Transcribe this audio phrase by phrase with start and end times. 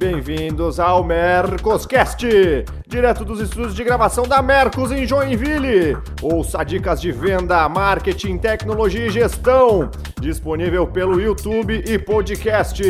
[0.00, 2.26] Bem-vindos ao Mercoscast,
[2.88, 5.94] direto dos estúdios de gravação da Mercos em Joinville.
[6.22, 12.82] Ouça dicas de venda, marketing, tecnologia e gestão, disponível pelo YouTube e podcast.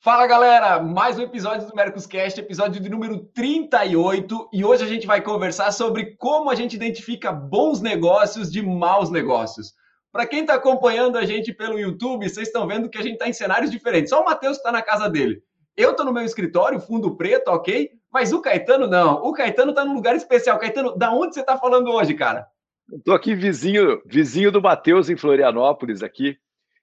[0.00, 5.06] Fala galera, mais um episódio do Mercoscast, episódio de número 38, e hoje a gente
[5.06, 9.80] vai conversar sobre como a gente identifica bons negócios de maus negócios.
[10.12, 13.26] Para quem está acompanhando a gente pelo YouTube, vocês estão vendo que a gente está
[13.26, 14.10] em cenários diferentes.
[14.10, 15.42] Só o Matheus está na casa dele.
[15.74, 17.90] Eu estou no meu escritório, fundo preto, ok?
[18.12, 19.22] Mas o Caetano não.
[19.22, 20.58] O Caetano está num lugar especial.
[20.58, 22.46] Caetano, da onde você está falando hoje, cara?
[22.92, 26.36] Estou aqui vizinho, vizinho do Matheus em Florianópolis aqui.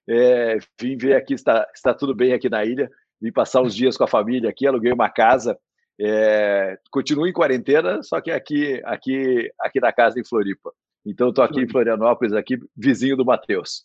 [0.08, 2.90] É, vim ver aqui está, está tudo bem aqui na ilha.
[3.22, 5.56] Vim passar uns dias com a família aqui, aluguei uma casa.
[6.00, 10.72] É, continuo em quarentena, só que aqui, aqui, aqui na casa em Floripa.
[11.04, 13.84] Então, estou aqui em Florianópolis, aqui, vizinho do Matheus.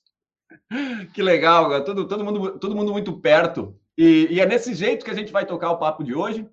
[1.14, 3.76] Que legal, todo, todo, mundo, todo mundo muito perto.
[3.98, 6.48] E, e, é nesse jeito que a gente vai tocar o papo de hoje.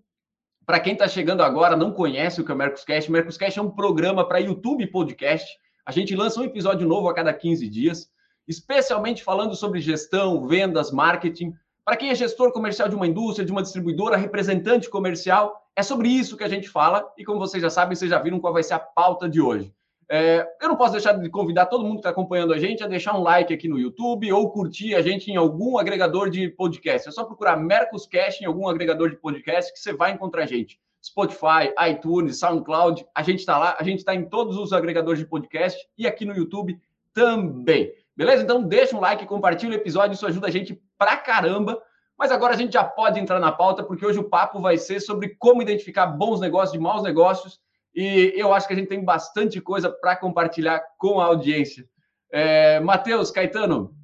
[0.65, 3.63] Para quem está chegando agora, não conhece o que é o Mercoscast, o Mercoscast é
[3.63, 5.47] um programa para YouTube podcast.
[5.85, 8.09] A gente lança um episódio novo a cada 15 dias,
[8.47, 11.53] especialmente falando sobre gestão, vendas, marketing.
[11.85, 16.09] Para quem é gestor comercial de uma indústria, de uma distribuidora, representante comercial, é sobre
[16.09, 17.05] isso que a gente fala.
[17.19, 19.75] E como vocês já sabem, vocês já viram qual vai ser a pauta de hoje.
[20.09, 22.87] É, eu não posso deixar de convidar todo mundo que está acompanhando a gente a
[22.87, 27.09] deixar um like aqui no YouTube ou curtir a gente em algum agregador de podcast.
[27.09, 30.79] É só procurar Mercoscast em algum agregador de podcast que você vai encontrar a gente.
[31.05, 35.27] Spotify, iTunes, SoundCloud, a gente está lá, a gente está em todos os agregadores de
[35.27, 36.79] podcast e aqui no YouTube
[37.13, 37.93] também.
[38.17, 38.43] Beleza?
[38.43, 41.83] Então deixa um like, compartilha o episódio, isso ajuda a gente pra caramba.
[42.17, 45.01] Mas agora a gente já pode entrar na pauta, porque hoje o papo vai ser
[45.01, 47.61] sobre como identificar bons negócios de maus negócios
[47.95, 51.87] e eu acho que a gente tem bastante coisa para compartilhar com a audiência.
[52.31, 53.95] É, Matheus, Caetano,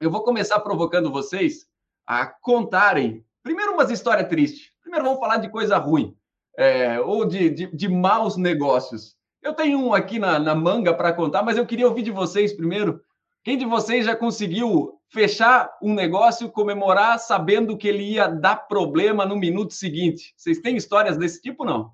[0.00, 1.66] eu vou começar provocando vocês
[2.06, 4.72] a contarem, primeiro, umas histórias tristes.
[4.80, 6.16] Primeiro, vamos falar de coisa ruim,
[6.56, 9.14] é, ou de, de, de, maus negócios.
[9.42, 12.52] Eu tenho um aqui na, na manga para contar, mas eu queria ouvir de vocês
[12.52, 13.00] primeiro.
[13.44, 19.24] Quem de vocês já conseguiu fechar um negócio, comemorar, sabendo que ele ia dar problema
[19.24, 20.34] no minuto seguinte?
[20.36, 21.92] Vocês têm histórias desse tipo, não?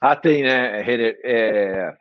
[0.00, 1.18] Ah, tem, né, Renner?
[1.24, 1.94] É,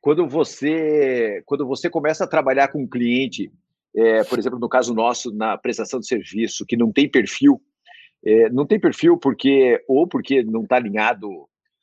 [0.00, 3.52] quando, você, quando você começa a trabalhar com um cliente,
[3.96, 7.60] é, por exemplo, no caso nosso, na prestação de serviço, que não tem perfil,
[8.24, 11.28] é, não tem perfil porque ou porque não está alinhado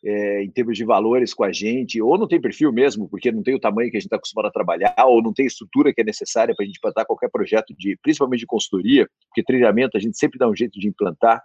[0.04, 3.44] é, em termos de valores com a gente, ou não tem perfil mesmo, porque não
[3.44, 6.02] tem o tamanho que a gente está acostumado a trabalhar, ou não tem estrutura que
[6.02, 10.00] é necessária para a gente implantar qualquer projeto, de, principalmente de consultoria, porque treinamento a
[10.00, 11.42] gente sempre dá um jeito de implantar.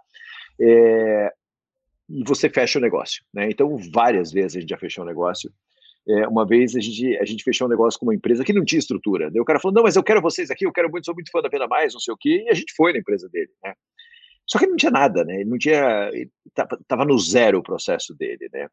[0.58, 1.32] É,
[2.08, 3.24] e você fecha o negócio.
[3.32, 3.50] Né?
[3.50, 5.50] Então, várias vezes a gente já fechou um negócio.
[6.08, 8.64] É, uma vez a gente, a gente fechou um negócio com uma empresa que não
[8.64, 9.30] tinha estrutura.
[9.30, 11.30] Daí o cara falou: Não, mas eu quero vocês aqui, eu quero muito, sou muito
[11.32, 12.44] fã da Pena Mais, não sei o quê.
[12.46, 13.50] E a gente foi na empresa dele.
[13.64, 13.74] Né?
[14.48, 15.40] Só que não tinha nada, né?
[15.40, 16.10] Ele não tinha.
[16.80, 18.68] Estava no zero o processo dele, né?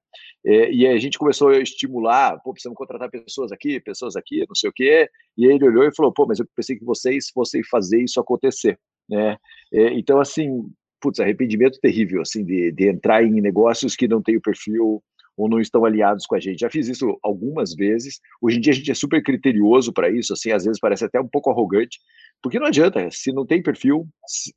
[0.46, 4.56] É, e a gente começou a estimular: pô, precisamos contratar pessoas aqui, pessoas aqui, não
[4.56, 5.10] sei o quê.
[5.36, 8.80] E ele olhou e falou: pô, mas eu pensei que vocês fossem fazer isso acontecer,
[9.10, 9.38] né?
[9.74, 10.70] É, então, assim,
[11.04, 15.04] putz, arrependimento terrível, assim, de, de entrar em negócios que não têm o perfil
[15.36, 16.62] ou não estão aliados com a gente.
[16.62, 18.22] Já fiz isso algumas vezes.
[18.42, 21.20] Hoje em dia a gente é super criterioso para isso, assim, às vezes parece até
[21.20, 22.00] um pouco arrogante,
[22.42, 24.08] porque não adianta, se não tem perfil,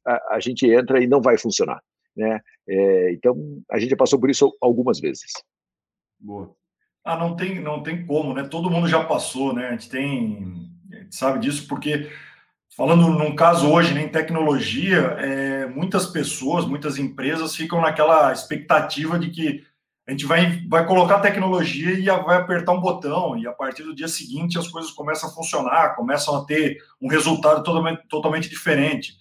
[0.07, 1.81] a, a gente entra e não vai funcionar,
[2.17, 2.41] né?
[2.69, 3.35] É, então
[3.69, 5.33] a gente já passou por isso algumas vezes.
[6.21, 6.55] Boa.
[7.05, 8.45] Ah, não tem, não tem como, né?
[8.45, 9.69] Todo mundo já passou, né?
[9.69, 12.09] A gente tem, a gente sabe disso porque
[12.75, 19.19] Falando num caso hoje né, em tecnologia, é, muitas pessoas, muitas empresas ficam naquela expectativa
[19.19, 19.65] de que
[20.07, 23.95] a gente vai, vai colocar tecnologia e vai apertar um botão, e a partir do
[23.95, 29.15] dia seguinte as coisas começam a funcionar, começam a ter um resultado totalmente, totalmente diferente.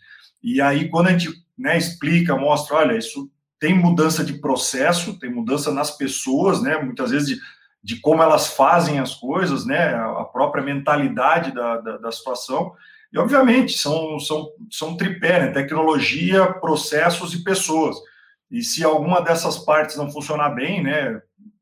[0.44, 5.34] E aí, quando a gente né, explica, mostra, olha, isso tem mudança de processo, tem
[5.34, 7.42] mudança nas pessoas, né, muitas vezes de,
[7.82, 12.74] de como elas fazem as coisas, né, a própria mentalidade da, da, da situação,
[13.12, 15.52] e, obviamente, são, são, são tripé, né?
[15.52, 17.96] tecnologia, processos e pessoas.
[18.52, 21.22] E se alguma dessas partes não funcionar bem, né,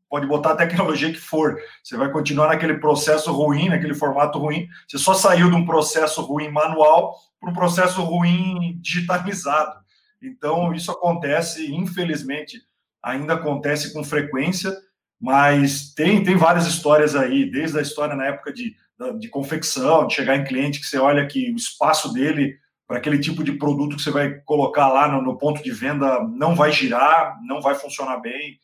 [0.09, 4.67] pode botar a tecnologia que for, você vai continuar naquele processo ruim, naquele formato ruim.
[4.87, 9.73] Você só saiu de um processo ruim manual para um processo ruim digitalizado.
[10.21, 12.61] Então, isso acontece, infelizmente,
[13.01, 14.71] ainda acontece com frequência,
[15.23, 18.75] mas tem, tem várias histórias aí, desde a história na época de
[19.19, 23.17] de confecção, de chegar em cliente que você olha que o espaço dele para aquele
[23.17, 26.71] tipo de produto que você vai colocar lá no, no, ponto de venda não vai
[26.71, 28.59] girar, não vai funcionar bem.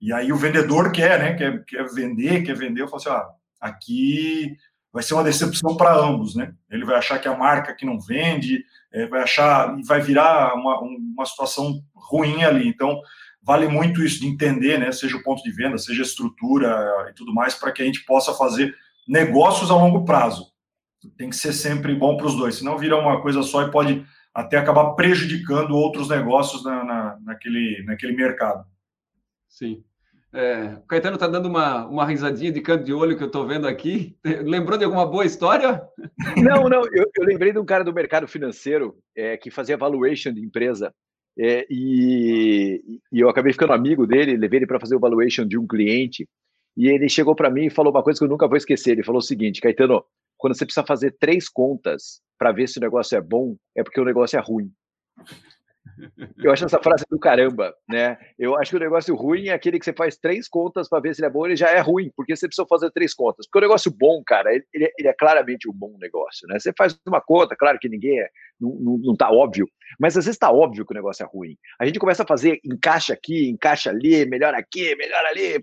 [0.00, 1.34] E aí o vendedor quer, né?
[1.34, 2.82] Quer, quer vender, quer vender.
[2.82, 3.28] Eu falo assim: ah,
[3.60, 4.56] aqui
[4.92, 6.54] vai ser uma decepção para ambos, né?
[6.70, 10.80] Ele vai achar que a marca que não vende, é, vai achar vai virar uma,
[10.80, 12.68] uma situação ruim ali.
[12.68, 13.00] Então,
[13.44, 14.90] vale muito isso de entender, né?
[14.90, 18.04] Seja o ponto de venda, seja a estrutura e tudo mais, para que a gente
[18.04, 18.74] possa fazer
[19.06, 20.46] negócios a longo prazo.
[21.18, 24.04] Tem que ser sempre bom para os dois, senão vira uma coisa só e pode
[24.34, 28.64] até acabar prejudicando outros negócios na, na, naquele, naquele mercado.
[29.48, 29.84] Sim.
[30.32, 33.46] É, o Caetano está dando uma, uma risadinha de canto de olho que eu estou
[33.46, 34.16] vendo aqui.
[34.42, 35.80] Lembrou de alguma boa história?
[36.36, 36.82] Não, não.
[36.92, 40.92] Eu, eu lembrei de um cara do mercado financeiro é, que fazia valuation de empresa.
[41.38, 45.58] É, e, e, eu acabei ficando amigo dele, levei ele para fazer o valuation de
[45.58, 46.28] um cliente.
[46.76, 48.92] E ele chegou para mim e falou uma coisa que eu nunca vou esquecer.
[48.92, 50.04] Ele falou o seguinte: Caetano,
[50.36, 54.00] quando você precisa fazer três contas para ver se o negócio é bom, é porque
[54.00, 54.70] o negócio é ruim.
[56.38, 58.18] Eu acho essa frase do caramba, né?
[58.38, 61.14] Eu acho que o negócio ruim é aquele que você faz três contas para ver
[61.14, 63.46] se ele é bom, ele já é ruim, porque você precisa fazer três contas.
[63.46, 64.64] Porque o negócio bom, cara, ele,
[64.98, 66.58] ele é claramente um bom negócio, né?
[66.58, 68.28] Você faz uma conta, claro que ninguém é,
[68.60, 69.68] não, não, tá óbvio,
[69.98, 71.56] mas às vezes tá óbvio que o negócio é ruim.
[71.78, 75.58] A gente começa a fazer encaixa aqui, encaixa ali, melhor aqui, melhor ali,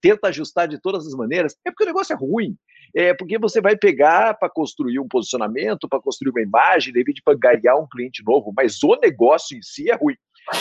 [0.00, 2.56] tenta ajustar de todas as maneiras, é porque o negócio é ruim
[2.94, 7.22] é porque você vai pegar para construir um posicionamento, para construir uma imagem, de repente
[7.22, 10.16] para ganhar um cliente novo, mas o negócio em si é ruim.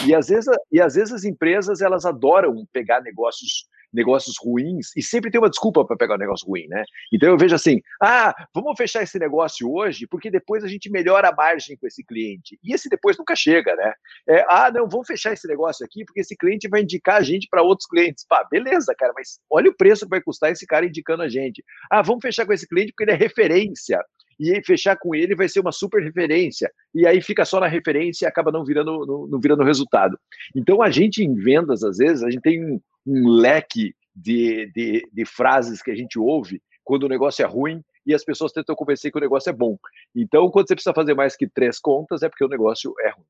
[0.08, 5.02] E às vezes, e às vezes as empresas elas adoram pegar negócios negócios ruins e
[5.02, 6.84] sempre tem uma desculpa para pegar um negócio ruim, né?
[7.12, 11.30] Então eu vejo assim: ah, vamos fechar esse negócio hoje, porque depois a gente melhora
[11.30, 12.60] a margem com esse cliente.
[12.64, 13.94] E esse depois nunca chega, né?
[14.28, 17.48] É, ah, não, vamos fechar esse negócio aqui, porque esse cliente vai indicar a gente
[17.50, 18.26] para outros clientes.
[18.28, 21.64] Pá, beleza, cara, mas olha o preço que vai custar esse cara indicando a gente.
[21.90, 24.00] Ah, vamos fechar com esse cliente porque ele é referência
[24.40, 26.72] e fechar com ele vai ser uma super referência.
[26.94, 30.18] E aí fica só na referência e acaba não virando, não, não virando resultado.
[30.56, 35.10] Então a gente em vendas, às vezes, a gente tem um, um leque de, de,
[35.12, 38.76] de frases que a gente ouve quando o negócio é ruim e as pessoas tentam
[38.76, 39.78] convencer que o negócio é bom.
[40.16, 43.26] Então, quando você precisa fazer mais que três contas, é porque o negócio é ruim.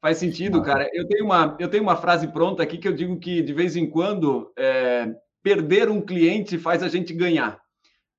[0.00, 0.88] Faz sentido, cara.
[0.92, 3.74] Eu tenho uma, eu tenho uma frase pronta aqui que eu digo que de vez
[3.74, 5.12] em quando é,
[5.42, 7.60] perder um cliente faz a gente ganhar.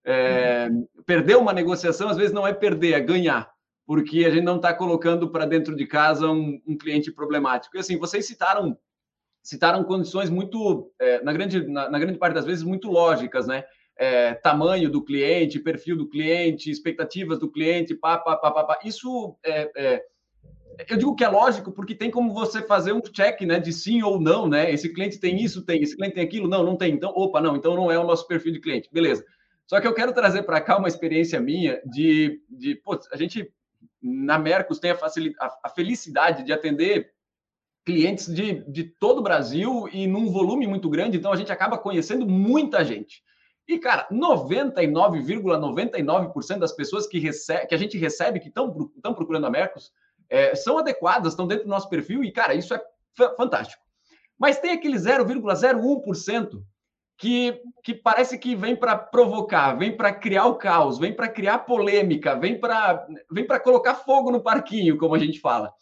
[0.10, 0.70] É,
[1.06, 3.52] perder uma negociação, às vezes, não é perder, é ganhar,
[3.86, 7.76] porque a gente não está colocando para dentro de casa um, um, cliente problemático.
[7.76, 8.78] E assim, vocês citaram
[9.44, 13.64] citaram condições muito, é, na, grande, na, na, grande parte das vezes, muito lógicas, né?
[13.98, 18.80] É, tamanho do cliente, perfil do cliente, expectativas do cliente, pá, pá, pá, pá, pá.
[18.84, 20.04] Isso é, é
[20.90, 24.04] eu digo que é lógico porque tem como você fazer um check, né, de sim
[24.04, 24.72] ou não, né?
[24.72, 26.94] Esse cliente tem isso, tem, esse cliente tem aquilo, não, não tem.
[26.94, 28.90] Então, opa, não, então não é o nosso perfil de cliente.
[28.92, 29.26] Beleza.
[29.68, 32.82] Só que eu quero trazer para cá uma experiência minha de, de
[33.12, 33.54] a gente
[34.02, 37.12] na Mercos tem a, a, a felicidade de atender
[37.86, 41.78] clientes de, de todo o Brasil e num volume muito grande, então a gente acaba
[41.78, 43.24] conhecendo muita gente.
[43.68, 49.46] E, cara, 99,99% ,99 das pessoas que, recebe, que a gente recebe, que estão procurando
[49.46, 49.92] a Mercos,
[50.30, 52.82] é, são adequadas, estão dentro do nosso perfil, e, cara, isso é
[53.36, 53.84] fantástico.
[54.38, 56.64] Mas tem aquele 0,01%
[57.18, 61.60] que, que parece que vem para provocar, vem para criar o caos, vem para criar
[61.60, 65.74] polêmica, vem para vem colocar fogo no parquinho, como a gente fala.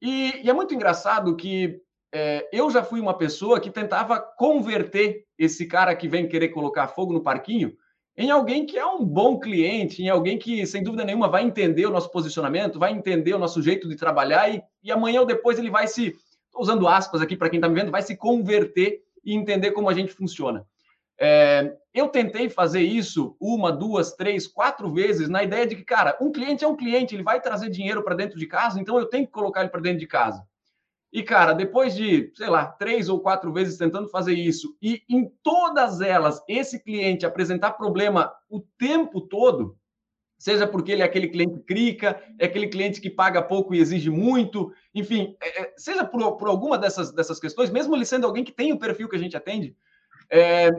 [0.00, 1.80] E, e é muito engraçado que
[2.12, 6.88] é, eu já fui uma pessoa que tentava converter esse cara que vem querer colocar
[6.88, 7.76] fogo no parquinho
[8.20, 11.86] em alguém que é um bom cliente, em alguém que, sem dúvida nenhuma, vai entender
[11.86, 15.56] o nosso posicionamento, vai entender o nosso jeito de trabalhar e, e amanhã ou depois
[15.56, 16.16] ele vai se,
[16.58, 19.94] usando aspas aqui para quem está me vendo, vai se converter e entender como a
[19.94, 20.66] gente funciona.
[21.20, 26.16] É, eu tentei fazer isso uma, duas, três, quatro vezes na ideia de que, cara,
[26.20, 29.06] um cliente é um cliente, ele vai trazer dinheiro para dentro de casa, então eu
[29.06, 30.46] tenho que colocar ele para dentro de casa.
[31.12, 35.28] E, cara, depois de, sei lá, três ou quatro vezes tentando fazer isso, e em
[35.42, 39.76] todas elas esse cliente apresentar problema o tempo todo,
[40.38, 44.10] seja porque ele é aquele cliente crica, é aquele cliente que paga pouco e exige
[44.10, 48.44] muito, enfim, é, é seja por, por alguma dessas, dessas questões, mesmo ele sendo alguém
[48.44, 49.74] que tem o perfil que a gente atende,
[50.30, 50.70] é,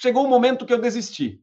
[0.00, 1.42] chegou o um momento que eu desisti.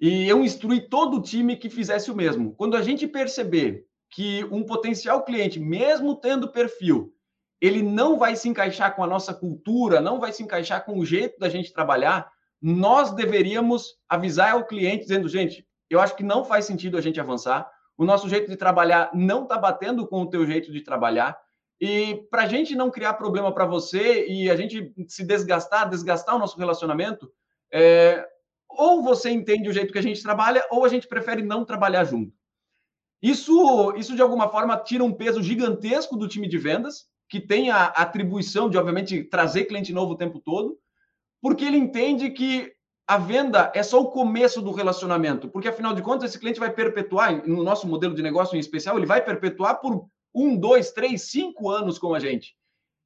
[0.00, 2.54] E eu instruí todo o time que fizesse o mesmo.
[2.56, 7.14] Quando a gente perceber que um potencial cliente, mesmo tendo perfil,
[7.60, 11.06] ele não vai se encaixar com a nossa cultura, não vai se encaixar com o
[11.06, 12.28] jeito da gente trabalhar,
[12.60, 17.20] nós deveríamos avisar ao cliente dizendo, gente, eu acho que não faz sentido a gente
[17.20, 21.38] avançar, o nosso jeito de trabalhar não está batendo com o teu jeito de trabalhar,
[21.80, 26.34] e para a gente não criar problema para você e a gente se desgastar, desgastar
[26.34, 27.30] o nosso relacionamento,
[27.74, 28.24] é,
[28.70, 32.04] ou você entende o jeito que a gente trabalha, ou a gente prefere não trabalhar
[32.04, 32.32] junto.
[33.20, 37.70] Isso, isso de alguma forma, tira um peso gigantesco do time de vendas, que tem
[37.70, 40.78] a atribuição de, obviamente, trazer cliente novo o tempo todo,
[41.42, 42.72] porque ele entende que
[43.08, 46.72] a venda é só o começo do relacionamento, porque afinal de contas, esse cliente vai
[46.72, 51.30] perpetuar, no nosso modelo de negócio em especial, ele vai perpetuar por um, dois, três,
[51.30, 52.54] cinco anos com a gente.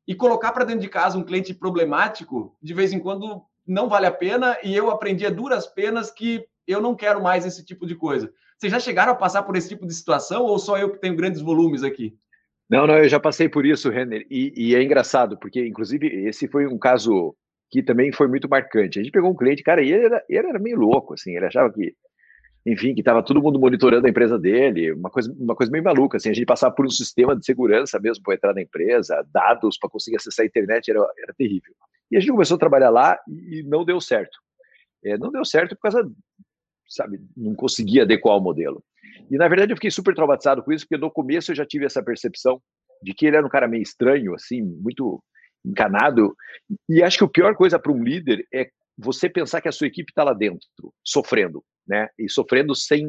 [0.07, 4.07] E colocar para dentro de casa um cliente problemático, de vez em quando, não vale
[4.07, 4.57] a pena.
[4.63, 8.33] E eu aprendi a duras penas que eu não quero mais esse tipo de coisa.
[8.59, 11.15] Vocês já chegaram a passar por esse tipo de situação ou só eu que tenho
[11.15, 12.17] grandes volumes aqui?
[12.69, 14.27] Não, não, eu já passei por isso, Renner.
[14.31, 17.35] E, e é engraçado, porque, inclusive, esse foi um caso
[17.71, 18.99] que também foi muito marcante.
[18.99, 21.47] A gente pegou um cliente, cara, e ele era, ele era meio louco, assim, ele
[21.47, 21.95] achava que,
[22.67, 26.17] enfim, que estava todo mundo monitorando a empresa dele, uma coisa, uma coisa meio maluca,
[26.17, 29.79] assim, a gente passava por um sistema de segurança mesmo para entrar na empresa, dados
[29.79, 31.75] para conseguir acessar a internet, era, era terrível.
[32.11, 34.39] E a gente começou a trabalhar lá e não deu certo.
[35.05, 36.11] É, não deu certo por causa,
[36.89, 38.83] sabe, não conseguia adequar o modelo.
[39.31, 41.85] E, na verdade, eu fiquei super traumatizado com isso, porque no começo eu já tive
[41.85, 42.61] essa percepção
[43.03, 45.23] de que ele era um cara meio estranho, assim, muito
[45.65, 46.35] encanado.
[46.89, 49.87] E acho que a pior coisa para um líder é você pensar que a sua
[49.87, 50.67] equipe está lá dentro,
[51.05, 52.09] sofrendo, né?
[52.19, 53.07] E sofrendo sem,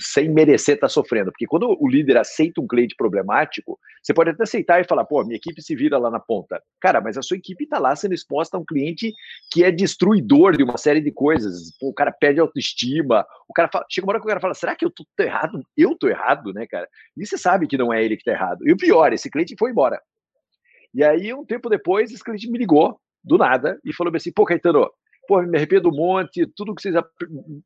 [0.00, 1.32] sem merecer estar tá sofrendo.
[1.32, 5.24] Porque quando o líder aceita um cliente problemático, você pode até aceitar e falar, pô,
[5.24, 6.62] minha equipe se vira lá na ponta.
[6.80, 9.14] Cara, mas a sua equipe está lá sendo exposta a um cliente
[9.50, 11.76] que é destruidor de uma série de coisas.
[11.80, 14.54] Pô, o cara perde autoestima, o cara fala, chega uma hora que o cara fala,
[14.54, 15.62] será que eu tô errado?
[15.76, 16.86] Eu tô errado, né, cara?
[17.16, 18.66] E você sabe que não é ele que tá errado.
[18.68, 20.00] E o pior, esse cliente foi embora.
[20.94, 24.44] E aí, um tempo depois, esse cliente me ligou, do nada, e falou assim: pô,
[24.44, 24.90] Caetano,
[25.28, 27.06] pô, me arrependo um monte, tudo que vocês ap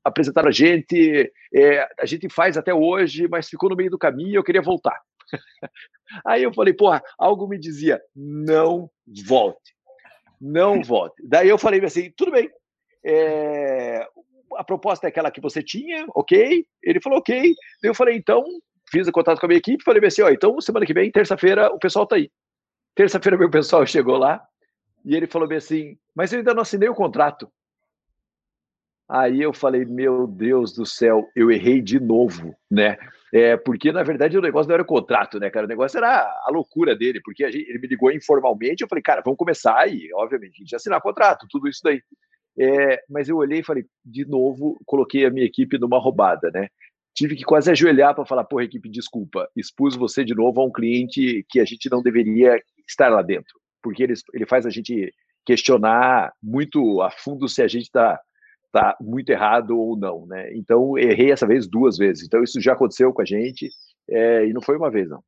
[0.03, 4.35] apresentaram a gente, é, a gente faz até hoje, mas ficou no meio do caminho
[4.35, 5.01] eu queria voltar.
[6.27, 8.91] aí eu falei, porra, algo me dizia: não
[9.27, 9.75] volte,
[10.41, 11.15] não volte.
[11.25, 12.51] Daí eu falei assim: tudo bem,
[13.07, 14.05] é,
[14.57, 16.67] a proposta é aquela que você tinha, ok?
[16.83, 17.41] Ele falou, ok.
[17.81, 18.43] Daí eu falei, então,
[18.91, 21.69] fiz o contato com a minha equipe, falei assim, ó, então semana que vem, terça-feira,
[21.73, 22.29] o pessoal tá aí.
[22.97, 24.43] Terça-feira, meu pessoal chegou lá
[25.05, 27.51] e ele falou bem assim: Mas eu ainda não assinei o contrato.
[29.09, 32.97] Aí eu falei: Meu Deus do céu, eu errei de novo, né?
[33.35, 35.67] É, porque na verdade o negócio não era o contrato, né, cara?
[35.67, 38.83] O negócio era a loucura dele, porque gente, ele me ligou informalmente.
[38.83, 42.03] Eu falei: Cara, vamos começar e, obviamente, a gente assinar contrato, tudo isso daí.
[42.59, 46.69] É, mas eu olhei e falei: De novo, coloquei a minha equipe numa roubada, né?
[47.15, 50.73] tive que quase ajoelhar para falar, porra, equipe, desculpa, expus você de novo a um
[50.73, 55.13] cliente que a gente não deveria estar lá dentro, porque ele, ele faz a gente
[55.45, 58.21] questionar muito a fundo se a gente está
[58.73, 60.51] tá muito errado ou não, né?
[60.55, 62.25] Então, errei essa vez duas vezes.
[62.25, 63.69] Então, isso já aconteceu com a gente
[64.09, 65.23] é, e não foi uma vez, não.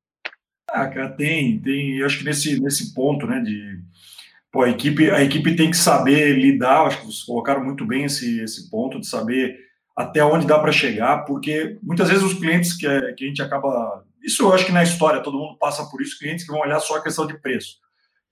[0.69, 1.99] Ah, cara, tem, tem.
[1.99, 3.81] Eu acho que nesse, nesse ponto, né, de
[4.51, 6.87] pô, a equipe, a equipe tem que saber lidar.
[6.87, 9.59] Acho que vocês colocaram muito bem esse, esse ponto de saber
[9.97, 14.05] até onde dá para chegar, porque muitas vezes os clientes que, que a gente acaba.
[14.23, 16.81] Isso eu acho que na história todo mundo passa por isso, clientes que vão olhar
[16.81, 17.77] só a questão de preço.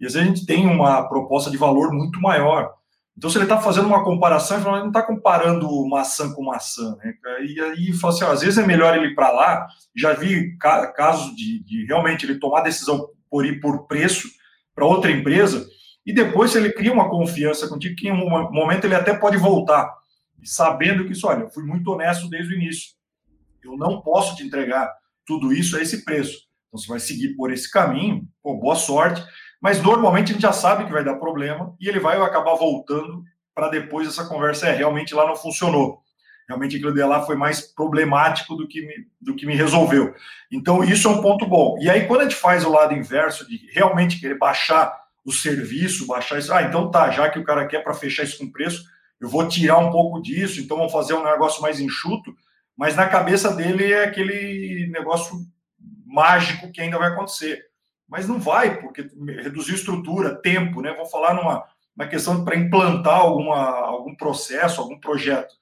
[0.02, 2.74] E às vezes a gente tem uma proposta de valor muito maior.
[3.16, 6.96] Então, se ele está fazendo uma comparação, ele não está comparando maçã com maçã.
[6.96, 7.14] Né?
[7.46, 9.66] E aí, assim, às vezes é melhor ele ir para lá.
[9.96, 14.28] Já vi casos de, de realmente ele tomar decisão por ir por preço
[14.74, 15.66] para outra empresa,
[16.04, 19.36] e depois, se ele cria uma confiança contigo, que em um momento ele até pode
[19.36, 19.88] voltar
[20.44, 22.92] sabendo que isso, olha, eu fui muito honesto desde o início.
[23.62, 24.92] Eu não posso te entregar
[25.24, 26.48] tudo isso a esse preço.
[26.68, 29.22] Então você vai seguir por esse caminho, pô, boa sorte.
[29.62, 33.22] Mas normalmente a gente já sabe que vai dar problema e ele vai acabar voltando
[33.54, 36.02] para depois essa conversa é realmente lá não funcionou.
[36.48, 40.14] Realmente aquilo de lá foi mais problemático do que, me, do que me resolveu.
[40.50, 41.78] Então, isso é um ponto bom.
[41.80, 44.92] E aí, quando a gente faz o lado inverso, de realmente querer baixar
[45.24, 48.38] o serviço, baixar isso, ah, então tá, já que o cara quer para fechar isso
[48.38, 48.84] com preço,
[49.20, 52.34] eu vou tirar um pouco disso, então vamos fazer um negócio mais enxuto,
[52.76, 55.36] mas na cabeça dele é aquele negócio
[56.04, 57.71] mágico que ainda vai acontecer.
[58.12, 59.08] Mas não vai, porque
[59.40, 60.92] reduziu estrutura, tempo, né?
[60.92, 61.64] Vou falar numa,
[61.96, 65.54] uma questão para implantar alguma, algum processo, algum projeto.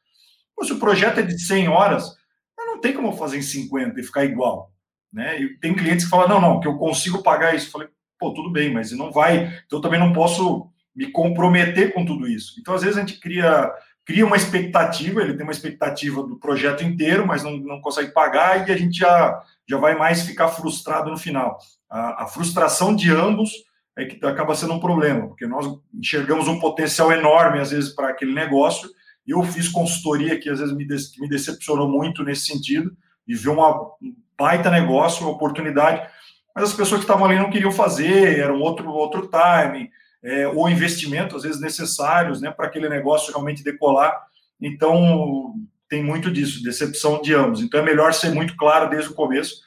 [0.56, 2.12] Pô, se o projeto é de 100 horas,
[2.58, 4.72] não tem como fazer em 50 e ficar igual.
[5.12, 5.40] Né?
[5.40, 7.68] E tem clientes que falam, não, não, que eu consigo pagar isso.
[7.68, 7.88] Eu falei,
[8.18, 9.44] pô, tudo bem, mas não vai.
[9.64, 12.56] Então eu também não posso me comprometer com tudo isso.
[12.58, 13.72] Então, às vezes, a gente cria,
[14.04, 18.68] cria uma expectativa, ele tem uma expectativa do projeto inteiro, mas não, não consegue pagar,
[18.68, 21.58] e a gente já, já vai mais ficar frustrado no final.
[21.88, 23.50] A, a frustração de ambos
[23.96, 28.08] é que acaba sendo um problema, porque nós enxergamos um potencial enorme, às vezes, para
[28.08, 28.88] aquele negócio.
[29.26, 33.82] Eu fiz consultoria que, às vezes, me, me decepcionou muito nesse sentido, e ver uma
[34.02, 36.08] um baita negócio, uma oportunidade,
[36.54, 39.88] mas as pessoas que estavam ali não queriam fazer, era um outro, outro timing,
[40.22, 44.26] é, ou investimento, às vezes necessários, né, para aquele negócio realmente decolar.
[44.60, 45.54] Então,
[45.88, 47.60] tem muito disso, decepção de ambos.
[47.60, 49.62] Então, é melhor ser muito claro desde o começo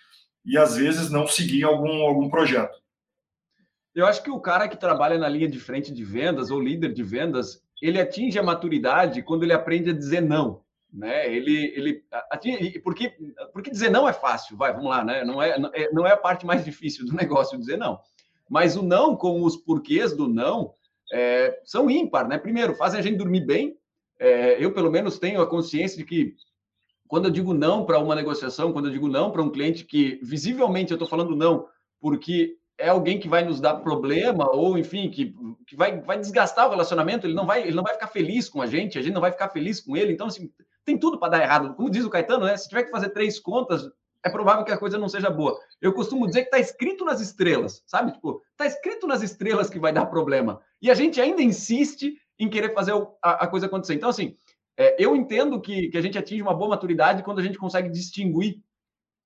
[0.45, 2.81] e, às vezes, não seguir algum, algum projeto.
[3.95, 6.93] Eu acho que o cara que trabalha na linha de frente de vendas ou líder
[6.93, 10.63] de vendas, ele atinge a maturidade quando ele aprende a dizer não.
[10.91, 11.33] Né?
[11.33, 13.15] Ele, ele atinge, porque,
[13.51, 15.23] porque dizer não é fácil, vai, vamos lá, né?
[15.23, 15.57] Não é,
[15.91, 17.99] não é a parte mais difícil do negócio dizer não.
[18.53, 20.75] Mas o não, com os porquês do não,
[21.11, 22.37] é, são ímpar, né?
[22.37, 23.75] Primeiro, fazem a gente dormir bem.
[24.19, 26.35] É, eu, pelo menos, tenho a consciência de que
[27.07, 30.19] quando eu digo não para uma negociação, quando eu digo não para um cliente que
[30.21, 31.67] visivelmente eu estou falando não,
[31.99, 35.33] porque é alguém que vai nos dar problema ou enfim que,
[35.65, 38.61] que vai, vai desgastar o relacionamento ele não vai ele não vai ficar feliz com
[38.61, 40.51] a gente a gente não vai ficar feliz com ele então assim
[40.83, 43.39] tem tudo para dar errado como diz o Caetano né se tiver que fazer três
[43.39, 43.87] contas
[44.23, 45.59] é provável que a coisa não seja boa.
[45.81, 48.13] Eu costumo dizer que está escrito nas estrelas sabe?
[48.13, 50.61] Tipo está escrito nas estrelas que vai dar problema.
[50.81, 53.95] E a gente ainda insiste em querer fazer a, coisa acontecer.
[53.95, 54.35] Então assim
[54.77, 57.89] é, eu entendo que, que a gente atinge uma boa maturidade quando a gente consegue
[57.89, 58.61] distinguir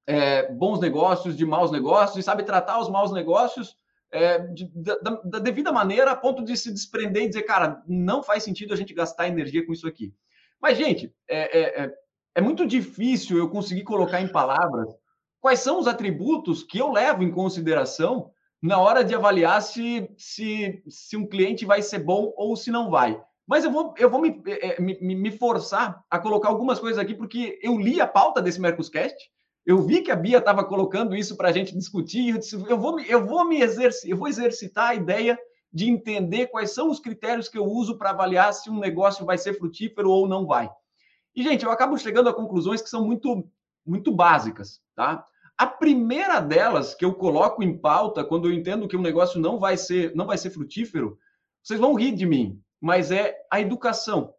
[0.05, 3.77] é, bons negócios de maus negócios e sabe tratar os maus negócios
[4.11, 8.23] é, de, da, da, devida maneira a ponto de se desprender e dizer, cara, não
[8.23, 10.13] faz sentido a gente gastar energia com isso aqui.
[10.61, 11.93] Mas, gente, é, é,
[12.37, 14.87] é, é muito difícil eu conseguir colocar em palavras
[15.41, 20.83] quais são os atributos que eu levo em consideração na hora de avaliar se, se,
[20.87, 23.21] se um cliente vai ser bom ou se não vai.
[23.47, 27.15] Mas eu vou, eu vou me, é, me, me forçar a colocar algumas coisas aqui,
[27.15, 29.15] porque eu li a pauta desse Mercoscast,
[29.65, 32.29] eu vi que a Bia estava colocando isso para a gente discutir.
[32.29, 35.37] Eu, disse, eu, vou, eu vou me exercitar, eu vou exercitar a ideia
[35.71, 39.37] de entender quais são os critérios que eu uso para avaliar se um negócio vai
[39.37, 40.69] ser frutífero ou não vai.
[41.37, 43.47] E, gente, eu acabo chegando a conclusões que são muito,
[43.85, 45.23] muito básicas, tá?
[45.55, 49.59] A primeira delas que eu coloco em pauta quando eu entendo que um negócio não
[49.59, 51.15] vai ser, não vai ser frutífero,
[51.61, 54.33] vocês vão rir de mim, mas é a educação.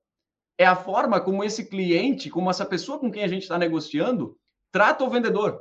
[0.58, 4.36] É a forma como esse cliente, como essa pessoa com quem a gente está negociando,
[4.72, 5.60] trata o vendedor.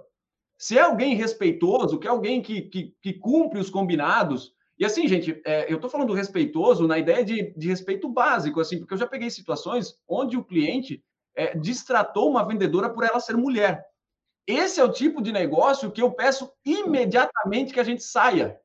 [0.57, 4.53] Se é alguém respeitoso, que é alguém que, que, que cumpre os combinados.
[4.79, 8.79] E assim, gente, é, eu estou falando respeitoso na ideia de, de respeito básico, assim,
[8.79, 11.03] porque eu já peguei situações onde o cliente
[11.37, 13.85] é, distratou uma vendedora por ela ser mulher.
[14.45, 18.59] Esse é o tipo de negócio que eu peço imediatamente que a gente saia,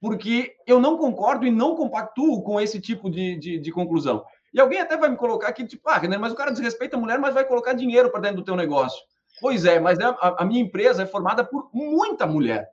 [0.00, 4.24] porque eu não concordo e não compactuo com esse tipo de, de, de conclusão.
[4.52, 7.18] E alguém até vai me colocar aqui, tipo, ah, mas o cara desrespeita a mulher,
[7.18, 9.00] mas vai colocar dinheiro para dentro do teu negócio.
[9.40, 12.68] Pois é, mas é, a, a minha empresa é formada por muita mulher.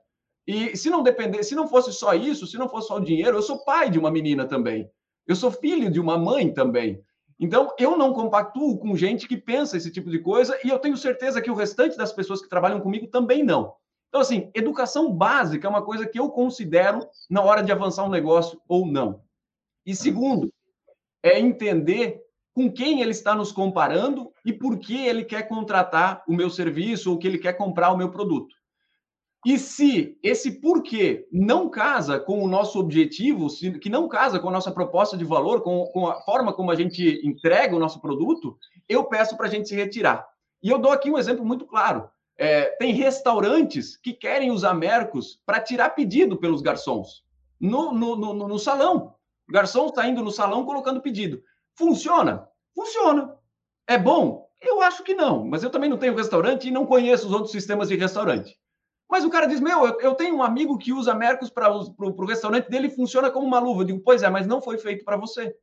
[0.46, 3.36] E se não depender, se não fosse só isso, se não fosse só o dinheiro,
[3.36, 4.90] eu sou pai de uma menina também.
[5.26, 7.04] Eu sou filho de uma mãe também.
[7.40, 10.96] Então, eu não compactuo com gente que pensa esse tipo de coisa e eu tenho
[10.96, 13.74] certeza que o restante das pessoas que trabalham comigo também não.
[14.08, 18.10] Então, assim, educação básica é uma coisa que eu considero na hora de avançar um
[18.10, 19.22] negócio ou não.
[19.86, 20.52] E segundo,
[21.22, 22.20] é entender
[22.54, 27.12] com quem ele está nos comparando e por que ele quer contratar o meu serviço
[27.12, 28.57] ou que ele quer comprar o meu produto.
[29.46, 34.48] E se esse porquê não casa com o nosso objetivo, se, que não casa com
[34.48, 38.00] a nossa proposta de valor, com, com a forma como a gente entrega o nosso
[38.00, 40.26] produto, eu peço para a gente se retirar.
[40.62, 42.10] E eu dou aqui um exemplo muito claro.
[42.36, 47.22] É, tem restaurantes que querem usar Mercos para tirar pedido pelos garçons
[47.60, 49.14] no, no, no, no salão.
[49.48, 51.40] O garçom está indo no salão colocando pedido.
[51.76, 52.48] Funciona?
[52.74, 53.36] Funciona.
[53.86, 54.48] É bom?
[54.60, 57.52] Eu acho que não, mas eu também não tenho restaurante e não conheço os outros
[57.52, 58.57] sistemas de restaurante.
[59.10, 62.26] Mas o cara diz: Meu, eu, eu tenho um amigo que usa Mercos para o
[62.26, 63.82] restaurante dele funciona como uma luva.
[63.82, 65.54] Eu digo: Pois é, mas não foi feito para você.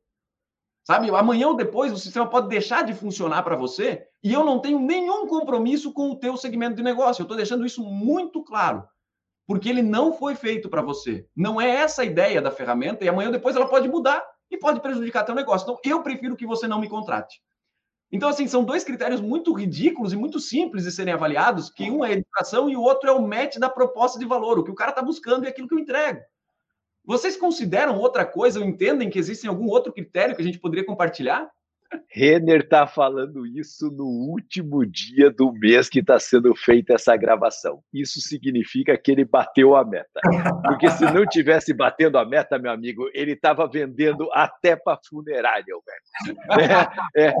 [0.84, 4.60] Sabe, amanhã ou depois o sistema pode deixar de funcionar para você e eu não
[4.60, 7.22] tenho nenhum compromisso com o teu segmento de negócio.
[7.22, 8.84] Eu estou deixando isso muito claro,
[9.48, 11.26] porque ele não foi feito para você.
[11.34, 14.56] Não é essa a ideia da ferramenta e amanhã ou depois ela pode mudar e
[14.56, 15.64] pode prejudicar teu negócio.
[15.64, 17.42] Então, eu prefiro que você não me contrate.
[18.10, 22.04] Então, assim, são dois critérios muito ridículos e muito simples de serem avaliados, que um
[22.04, 24.70] é a educação e o outro é o match da proposta de valor, o que
[24.70, 26.20] o cara está buscando e aquilo que eu entrego.
[27.04, 30.84] Vocês consideram outra coisa ou entendem que existe algum outro critério que a gente poderia
[30.84, 31.48] compartilhar?
[32.08, 37.82] Renner está falando isso no último dia do mês que está sendo feita essa gravação.
[37.92, 40.20] Isso significa que ele bateu a meta.
[40.62, 45.64] Porque se não tivesse batendo a meta, meu amigo, ele estava vendendo até para funerária,
[47.14, 47.34] é, é,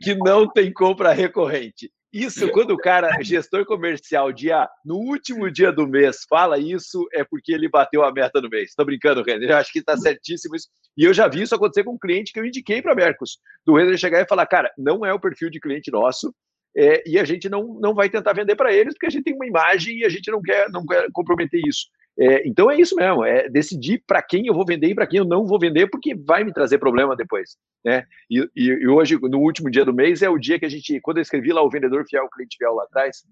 [0.00, 1.90] que não tem compra recorrente.
[2.12, 7.24] Isso, quando o cara, gestor comercial, dia, no último dia do mês, fala isso, é
[7.24, 8.70] porque ele bateu a meta do mês.
[8.70, 9.50] Estou brincando, Renner.
[9.50, 10.68] Eu acho que está certíssimo isso.
[10.96, 13.38] E eu já vi isso acontecer com um cliente que eu indiquei para Mercos.
[13.66, 16.34] Do Renner chegar e falar, cara, não é o perfil de cliente nosso,
[16.76, 19.34] é, e a gente não, não vai tentar vender para eles, porque a gente tem
[19.34, 21.86] uma imagem e a gente não quer, não quer comprometer isso.
[22.18, 25.18] É, então é isso mesmo, é decidir para quem eu vou vender e para quem
[25.18, 27.56] eu não vou vender, porque vai me trazer problema depois.
[27.84, 28.04] Né?
[28.30, 30.98] E, e, e, hoje, no último dia do mês, é o dia que a gente,
[31.00, 33.22] quando eu escrevi lá o Vendedor Fiel, o Cliente Fiel lá atrás,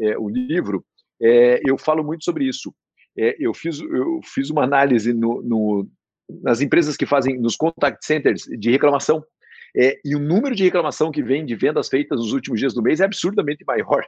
[0.00, 0.84] é, o livro,
[1.20, 2.72] é, eu falo muito sobre isso.
[3.18, 5.88] É, eu, fiz, eu fiz uma análise no, no,
[6.42, 9.24] nas empresas que fazem nos contact centers de reclamação.
[9.76, 12.82] É, e o número de reclamação que vem de vendas feitas nos últimos dias do
[12.82, 14.06] mês é absurdamente maior.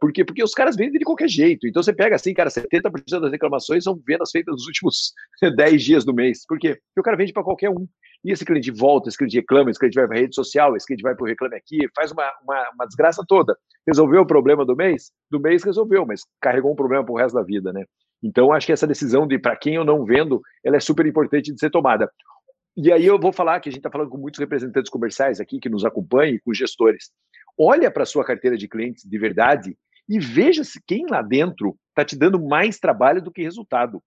[0.00, 0.24] Por quê?
[0.24, 1.66] Porque os caras vendem de qualquer jeito.
[1.66, 5.12] Então você pega assim, cara, 70% das reclamações são vendas feitas nos últimos
[5.56, 6.46] 10 dias do mês.
[6.46, 6.78] Por quê?
[6.86, 7.86] Porque o cara vende para qualquer um.
[8.24, 11.02] E esse cliente volta, esse cliente reclama, esse cliente vai para rede social, esse cliente
[11.02, 13.56] vai para o Reclame Aqui, faz uma, uma, uma, desgraça toda.
[13.86, 15.10] Resolveu o problema do mês?
[15.30, 17.84] Do mês resolveu, mas carregou um problema para o resto da vida, né?
[18.22, 21.52] Então, acho que essa decisão de para quem eu não vendo, ela é super importante
[21.52, 22.10] de ser tomada.
[22.76, 25.58] E aí eu vou falar que a gente está falando com muitos representantes comerciais aqui
[25.58, 27.10] que nos acompanham e com gestores.
[27.58, 29.76] Olha para a sua carteira de clientes de verdade
[30.10, 34.02] e veja se quem lá dentro está te dando mais trabalho do que resultado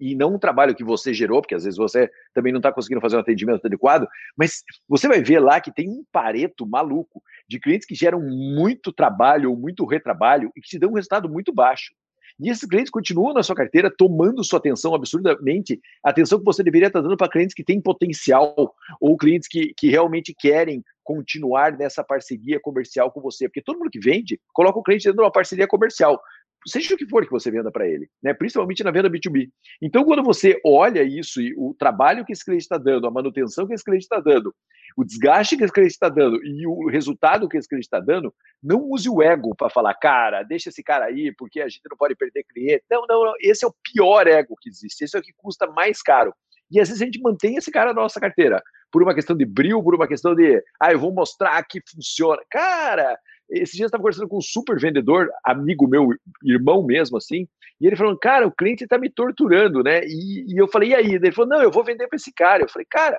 [0.00, 3.00] e não um trabalho que você gerou, porque às vezes você também não está conseguindo
[3.00, 7.60] fazer um atendimento adequado, mas você vai ver lá que tem um pareto maluco de
[7.60, 11.52] clientes que geram muito trabalho ou muito retrabalho e que te dão um resultado muito
[11.52, 11.92] baixo.
[12.40, 16.86] E esses clientes continuam na sua carteira tomando sua atenção absurdamente, atenção que você deveria
[16.86, 18.54] estar dando para clientes que têm potencial
[19.00, 23.48] ou clientes que, que realmente querem continuar nessa parceria comercial com você.
[23.48, 26.20] Porque todo mundo que vende coloca o cliente dentro de uma parceria comercial
[26.66, 28.34] seja o que for que você venda para ele, né?
[28.34, 29.48] principalmente na venda B2B.
[29.80, 33.66] Então, quando você olha isso e o trabalho que esse cliente está dando, a manutenção
[33.66, 34.54] que esse cliente está dando,
[34.94, 38.34] o desgaste que esse cliente está dando e o resultado que esse cliente está dando,
[38.62, 41.96] não use o ego para falar, cara, deixa esse cara aí, porque a gente não
[41.96, 42.84] pode perder cliente.
[42.90, 43.34] Não, não, não.
[43.40, 45.04] Esse é o pior ego que existe.
[45.04, 46.34] Esse é o que custa mais caro.
[46.70, 49.44] E às vezes a gente mantém esse cara na nossa carteira por uma questão de
[49.44, 52.40] brilho, por uma questão de, ah, eu vou mostrar que funciona.
[52.50, 53.18] Cara,
[53.50, 56.08] esse dia eu estava conversando com um super vendedor, amigo meu,
[56.44, 57.46] irmão mesmo, assim,
[57.80, 60.04] e ele falou, cara, o cliente está me torturando, né?
[60.04, 61.14] E, e, eu falei, e aí?
[61.14, 62.64] Ele falou, não, eu vou vender para esse cara.
[62.64, 63.18] Eu falei, cara,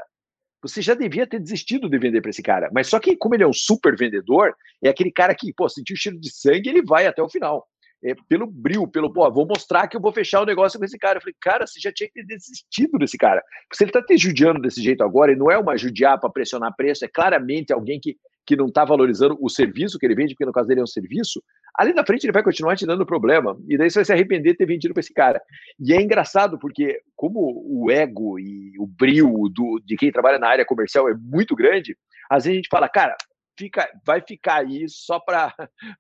[0.62, 2.70] você já devia ter desistido de vender para esse cara.
[2.74, 4.54] Mas só que, como ele é um super vendedor,
[4.84, 7.66] é aquele cara que, pô, sentiu o cheiro de sangue, ele vai até o final.
[8.04, 10.98] É, pelo brilho, pelo, pô, vou mostrar que eu vou fechar o negócio com esse
[10.98, 11.18] cara.
[11.18, 13.44] Eu falei, cara, você já tinha que ter desistido desse cara.
[13.74, 16.76] Se ele está te judiando desse jeito agora, e não é uma judiar para pressionar
[16.76, 18.18] preço, é claramente alguém que
[18.50, 20.88] que não está valorizando o serviço que ele vende, porque no caso dele é um
[20.88, 21.40] serviço,
[21.78, 23.56] ali na frente ele vai continuar te dando problema.
[23.68, 25.40] E daí você vai se arrepender de ter vendido para esse cara.
[25.80, 30.50] E é engraçado, porque como o ego e o brilho do, de quem trabalha na
[30.50, 31.96] área comercial é muito grande,
[32.28, 33.16] às vezes a gente fala, cara,
[33.60, 35.54] fica, vai ficar aí só para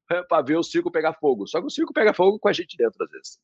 [0.45, 1.45] ver o circo pegar fogo.
[1.45, 3.37] Só que o circo pega fogo com a gente dentro, às vezes.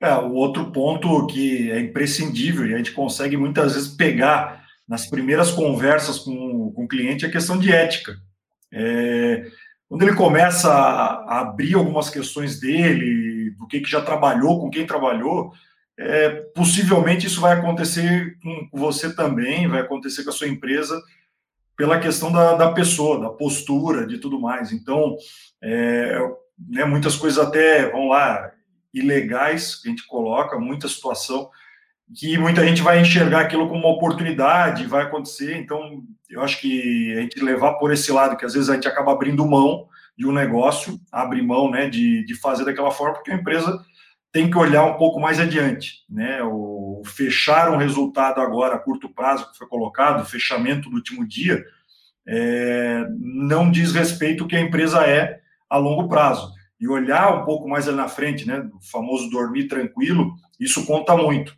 [0.00, 5.06] É, o outro ponto que é imprescindível e a gente consegue muitas vezes pegar nas
[5.06, 8.14] primeiras conversas com, com o cliente é a questão de ética.
[8.72, 9.46] É,
[9.88, 14.86] quando ele começa a, abrir algumas questões dele, do que, que já trabalhou, com quem
[14.86, 15.52] trabalhou,
[15.98, 21.00] é, possivelmente isso vai acontecer com você também, vai acontecer com a sua empresa,
[21.76, 24.72] pela questão da, da pessoa, da postura, de tudo mais.
[24.72, 25.16] Então,
[25.62, 26.18] é,
[26.68, 28.50] né, muitas coisas até, vão lá,
[28.92, 31.50] ilegais que a gente coloca, muita situação
[32.14, 35.56] que muita gente vai enxergar aquilo como uma oportunidade, vai acontecer.
[35.56, 38.86] Então, eu acho que a gente levar por esse lado, que às vezes a gente
[38.86, 43.32] acaba abrindo mão de um negócio, abre mão né, de, de fazer daquela forma, porque
[43.32, 43.78] a empresa
[44.36, 46.04] tem que olhar um pouco mais adiante.
[46.10, 46.42] Né?
[46.42, 51.26] O fechar um resultado agora a curto prazo, que foi colocado, o fechamento do último
[51.26, 51.64] dia,
[52.28, 56.52] é, não diz respeito ao que a empresa é a longo prazo.
[56.78, 61.16] E olhar um pouco mais ali na frente, né, o famoso dormir tranquilo, isso conta
[61.16, 61.56] muito.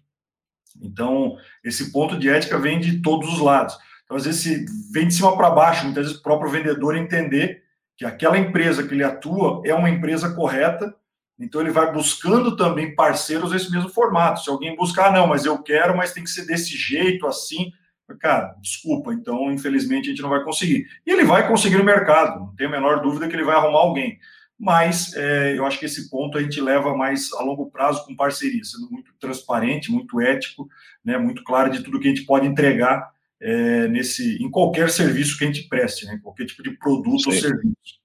[0.81, 3.77] Então, esse ponto de ética vem de todos os lados.
[4.05, 7.61] Então, às vezes, vem de cima para baixo, muitas vezes o próprio vendedor entender
[7.97, 10.95] que aquela empresa que ele atua é uma empresa correta,
[11.39, 14.43] então ele vai buscando também parceiros nesse mesmo formato.
[14.43, 17.73] Se alguém buscar, ah, não, mas eu quero, mas tem que ser desse jeito, assim,
[18.19, 20.87] cara, desculpa, então infelizmente a gente não vai conseguir.
[21.07, 23.81] E ele vai conseguir no mercado, não tem a menor dúvida que ele vai arrumar
[23.81, 24.19] alguém
[24.59, 28.17] mas é, eu acho que esse ponto a gente leva mais a longo prazo com
[28.17, 30.69] parceria, sendo muito transparente, muito ético,
[31.05, 33.09] né, muito claro de tudo que a gente pode entregar
[33.41, 37.31] é, nesse, em qualquer serviço que a gente preste, né, qualquer tipo de produto Sim.
[37.31, 37.99] ou serviço.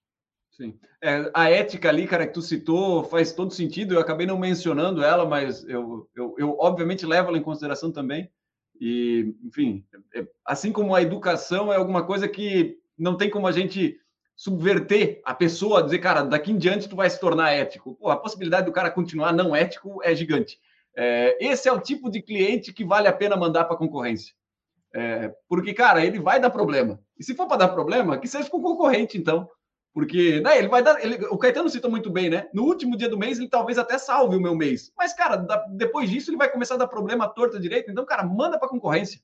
[0.55, 0.79] Sim.
[1.01, 3.93] É, a ética ali, cara, que tu citou, faz todo sentido.
[3.95, 8.29] Eu acabei não mencionando ela, mas eu, eu, eu obviamente levo ela em consideração também.
[8.79, 9.83] E, enfim,
[10.15, 13.97] é, assim como a educação é alguma coisa que não tem como a gente
[14.35, 17.95] subverter a pessoa, dizer, cara, daqui em diante tu vai se tornar ético.
[17.95, 20.59] Pô, a possibilidade do cara continuar não ético é gigante.
[20.95, 24.35] É, esse é o tipo de cliente que vale a pena mandar para concorrência.
[24.93, 26.99] É, porque, cara, ele vai dar problema.
[27.17, 29.49] E se for para dar problema, que seja com o concorrente, então.
[29.93, 30.99] Porque, né, ele vai dar.
[31.03, 32.47] Ele, o Caetano citou muito bem, né?
[32.51, 34.91] No último dia do mês, ele talvez até salve o meu mês.
[34.97, 37.91] Mas, cara, da, depois disso, ele vai começar a dar problema à torta direita.
[37.91, 39.19] Então, cara, manda para a concorrência.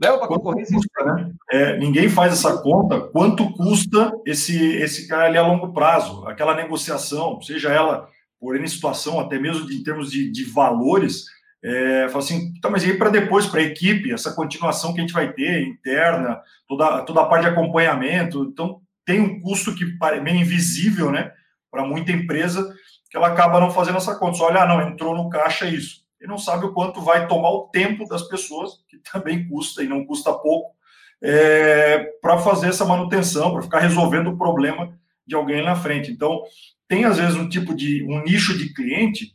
[0.00, 0.74] Leva para concorrência.
[0.76, 1.32] Custa, né?
[1.50, 3.00] é, ninguém faz essa conta.
[3.00, 6.26] Quanto custa esse, esse cara ali a longo prazo?
[6.26, 8.08] Aquela negociação, seja ela
[8.40, 11.26] por N situação, até mesmo de, em termos de, de valores,
[11.66, 14.98] É, fala assim, tá, mas e aí para depois, para a equipe, essa continuação que
[14.98, 19.74] a gente vai ter, interna, toda, toda a parte de acompanhamento, então tem um custo
[19.74, 21.32] que é meio invisível, né,
[21.70, 22.74] para muita empresa,
[23.10, 24.38] que ela acaba não fazendo essa conta.
[24.38, 26.04] Só olha, ah, não, entrou no caixa isso.
[26.20, 29.88] E não sabe o quanto vai tomar o tempo das pessoas, que também custa e
[29.88, 30.74] não custa pouco,
[31.22, 36.10] é, para fazer essa manutenção, para ficar resolvendo o problema de alguém na frente.
[36.10, 36.42] Então,
[36.88, 39.34] tem às vezes um tipo de um nicho de cliente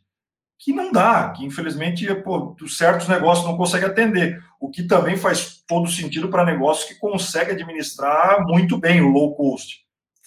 [0.58, 4.44] que não dá, que infelizmente pô, certos negócios não consegue atender.
[4.60, 9.36] O que também faz todo sentido para negócios que conseguem administrar muito bem o low
[9.36, 9.78] cost.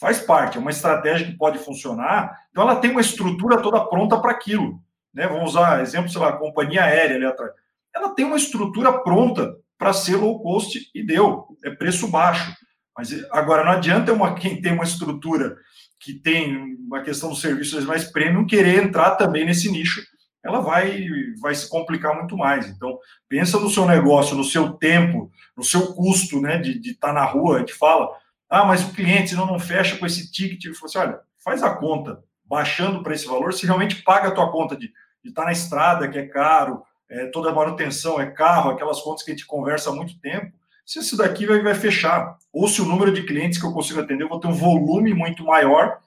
[0.00, 2.36] Faz parte, é uma estratégia que pode funcionar.
[2.50, 4.80] Então ela tem uma estrutura toda pronta para aquilo.
[5.12, 5.28] Né?
[5.28, 7.52] Vamos usar exemplo, sei lá, a companhia aérea ali atrás.
[7.94, 12.56] Ela tem uma estrutura pronta para ser low cost e deu, é preço baixo.
[12.96, 15.56] Mas agora não adianta uma, quem tem uma estrutura
[16.00, 20.02] que tem uma questão dos serviços mais premium querer entrar também nesse nicho
[20.44, 21.06] ela vai,
[21.40, 22.68] vai se complicar muito mais.
[22.68, 27.12] Então, pensa no seu negócio, no seu tempo, no seu custo né, de estar tá
[27.12, 27.56] na rua.
[27.56, 28.08] A gente fala,
[28.50, 30.64] ah, mas o cliente, senão não fecha com esse ticket.
[30.64, 34.32] Eu falo assim, olha, faz a conta, baixando para esse valor, se realmente paga a
[34.32, 34.92] tua conta de,
[35.24, 39.22] estar tá na estrada, que é caro, é, toda a manutenção é carro, aquelas contas
[39.22, 40.52] que a gente conversa há muito tempo,
[40.84, 42.36] se isso daqui vai, vai fechar.
[42.52, 45.14] Ou se o número de clientes que eu consigo atender, eu vou ter um volume
[45.14, 45.98] muito maior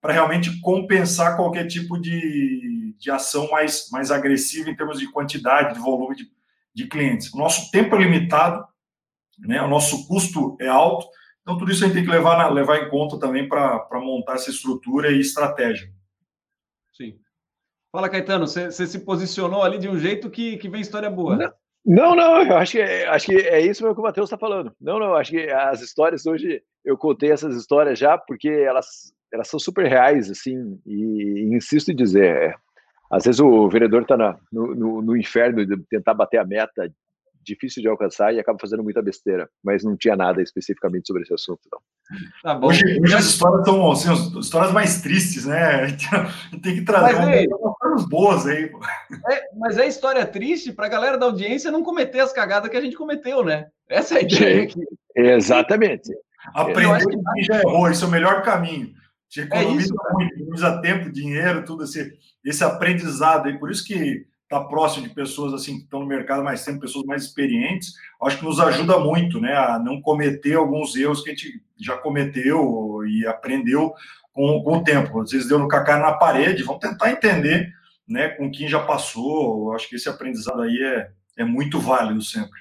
[0.00, 5.74] para realmente compensar qualquer tipo de, de ação mais, mais agressiva em termos de quantidade,
[5.74, 6.30] de volume de,
[6.74, 7.32] de clientes.
[7.32, 8.64] O nosso tempo é limitado,
[9.38, 9.62] né?
[9.62, 11.06] o nosso custo é alto,
[11.42, 14.50] então tudo isso a gente tem que levar, levar em conta também para montar essa
[14.50, 15.92] estrutura e estratégia.
[16.92, 17.18] Sim.
[17.90, 21.36] Fala, Caetano, você, se posicionou ali de um jeito que, que vem história boa.
[21.36, 21.52] Não.
[21.84, 24.72] Não, não, eu acho que, acho que é isso que o Matheus está falando.
[24.80, 29.48] Não, não, acho que as histórias hoje, eu contei essas histórias já, porque elas, elas
[29.48, 32.54] são super reais, assim, e, e insisto em dizer, é,
[33.12, 34.16] às vezes o vereador está
[34.50, 36.90] no, no, no, inferno de tentar bater a meta,
[37.44, 41.34] difícil de alcançar e acaba fazendo muita besteira, mas não tinha nada especificamente sobre esse
[41.34, 41.78] assunto, não.
[42.42, 42.68] Tá bom.
[42.68, 45.88] Hoje, hoje as histórias são assim, histórias mais tristes, né?
[46.62, 48.70] Tem que trazer umas boas aí.
[49.30, 52.76] É, mas é história triste para a galera da audiência não cometer as cagadas que
[52.78, 53.66] a gente cometeu, né?
[53.90, 54.80] Essa é a ideia aqui.
[55.14, 56.10] Exatamente.
[56.54, 57.16] Aprender que...
[57.16, 58.94] que já errou, esse é o melhor caminho.
[59.32, 62.12] Te economiza é muito, economiza tempo, dinheiro, tudo esse,
[62.44, 63.58] esse aprendizado aí.
[63.58, 67.06] Por isso que está próximo de pessoas assim que estão no mercado mais tempo, pessoas
[67.06, 71.34] mais experientes, acho que nos ajuda muito, né, a não cometer alguns erros que a
[71.34, 73.94] gente já cometeu e aprendeu
[74.34, 75.22] com, com o tempo.
[75.22, 77.72] Às vezes deu no cacá na parede, vamos tentar entender,
[78.06, 79.72] né, com quem já passou.
[79.72, 82.60] Acho que esse aprendizado aí é, é muito válido sempre.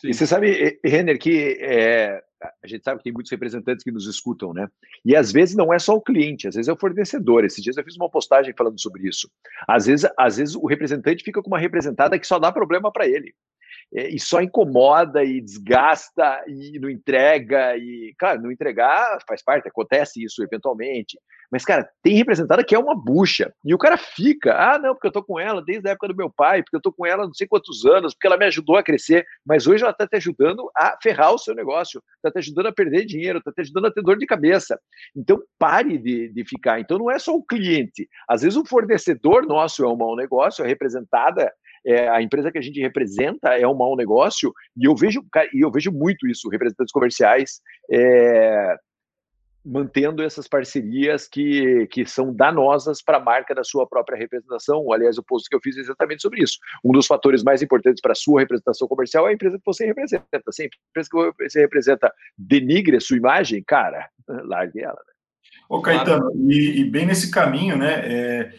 [0.00, 0.10] Sim.
[0.10, 4.06] E você sabe, Renner, que é, a gente sabe que tem muitos representantes que nos
[4.06, 4.68] escutam, né?
[5.04, 7.44] E às vezes não é só o cliente, às vezes é o fornecedor.
[7.44, 9.30] Esses dias eu fiz uma postagem falando sobre isso.
[9.66, 13.06] Às vezes, às vezes o representante fica com uma representada que só dá problema para
[13.06, 13.34] ele.
[13.94, 19.68] É, e só incomoda e desgasta e não entrega e, claro, não entregar faz parte,
[19.68, 21.18] acontece isso eventualmente.
[21.50, 23.52] Mas, cara, tem representada que é uma bucha.
[23.64, 26.16] E o cara fica, ah, não, porque eu tô com ela desde a época do
[26.16, 28.76] meu pai, porque eu tô com ela não sei quantos anos, porque ela me ajudou
[28.76, 29.24] a crescer.
[29.44, 32.72] Mas hoje ela tá te ajudando a ferrar o seu negócio, tá te ajudando a
[32.72, 34.78] perder dinheiro, tá te ajudando a ter dor de cabeça.
[35.14, 36.80] Então, pare de, de ficar.
[36.80, 38.08] Então, não é só o cliente.
[38.28, 41.52] Às vezes, o fornecedor nosso é um mau negócio, a representada
[41.86, 45.64] é, a empresa que a gente representa é um mau negócio, e eu vejo, e
[45.64, 48.76] eu vejo muito isso, representantes comerciais é,
[49.64, 54.92] mantendo essas parcerias que, que são danosas para a marca da sua própria representação.
[54.92, 56.58] Aliás, o post que eu fiz é exatamente sobre isso.
[56.84, 59.84] Um dos fatores mais importantes para a sua representação comercial é a empresa que você
[59.84, 60.24] representa.
[60.50, 64.08] Se a empresa que você representa denigre a sua imagem, cara,
[64.46, 64.92] largue ela.
[64.94, 65.12] Né?
[65.68, 68.02] Ô, Caetano, e, e, bem nesse caminho, né?
[68.04, 68.52] É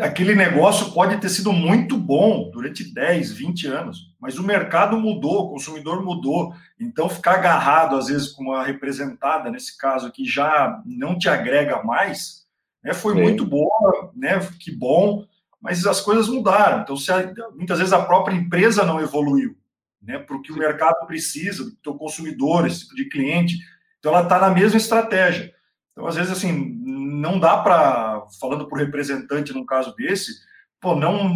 [0.00, 5.44] aquele negócio pode ter sido muito bom durante 10, 20 anos, mas o mercado mudou,
[5.44, 6.54] o consumidor mudou.
[6.80, 11.82] Então, ficar agarrado, às vezes, com uma representada, nesse caso aqui, já não te agrega
[11.82, 12.46] mais,
[12.82, 13.22] né, foi Sim.
[13.22, 15.26] muito boa, né, que bom,
[15.60, 16.82] mas as coisas mudaram.
[16.82, 19.56] Então, se a, muitas vezes a própria empresa não evoluiu
[20.02, 23.58] né, para o que o mercado precisa, do teu consumidor, esse tipo de cliente.
[23.98, 25.52] Então, ela está na mesma estratégia.
[25.92, 26.78] Então, às vezes, assim,
[27.24, 30.32] não dá para, falando por representante num caso desse,
[30.80, 31.32] pô, não,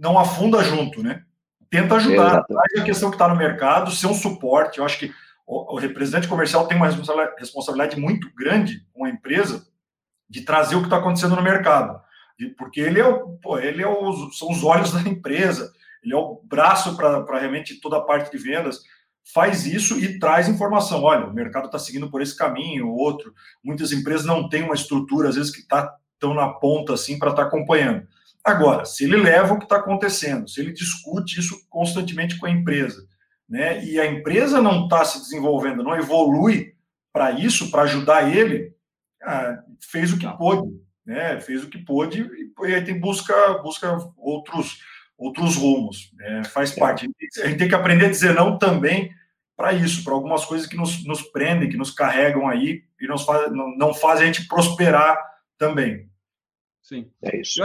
[0.00, 1.22] não afunda junto, né?
[1.70, 4.78] Tenta ajudar, traz a questão que está no mercado, ser um suporte.
[4.78, 5.12] Eu acho que
[5.46, 6.88] o, o representante comercial tem uma
[7.38, 9.66] responsabilidade muito grande com a empresa
[10.28, 12.00] de trazer o que está acontecendo no mercado.
[12.58, 16.16] Porque ele é o, pô, ele é o, são os olhos da empresa, ele é
[16.16, 18.80] o braço para realmente toda a parte de vendas
[19.24, 21.02] faz isso e traz informação.
[21.02, 23.32] Olha, o mercado está seguindo por esse caminho, outro.
[23.62, 27.30] Muitas empresas não têm uma estrutura, às vezes, que está tão na ponta assim para
[27.30, 28.06] estar tá acompanhando.
[28.44, 32.50] Agora, se ele leva o que está acontecendo, se ele discute isso constantemente com a
[32.50, 33.04] empresa,
[33.48, 36.74] né, e a empresa não está se desenvolvendo, não evolui
[37.12, 38.72] para isso, para ajudar ele,
[39.22, 40.72] ah, fez o que pôde,
[41.04, 42.28] né, fez o que pôde
[42.62, 44.78] e aí tem busca, busca outros,
[45.18, 47.08] outros rumos, né, faz parte.
[47.42, 49.12] A gente tem que aprender a dizer não também
[49.56, 53.24] para isso, para algumas coisas que nos, nos prendem, que nos carregam aí e nos
[53.24, 55.16] faz, não, não fazem a gente prosperar
[55.58, 56.10] também.
[56.82, 57.10] Sim.
[57.22, 57.62] É isso.